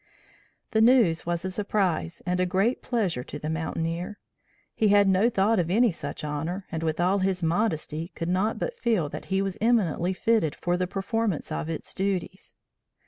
[0.71, 4.17] The news was a surprise and a great pleasure to the mountaineer.
[4.73, 8.57] He had no thought of any such honor and with all his modesty could not
[8.57, 12.55] but feel that he was eminently fitted for the performance of its duties.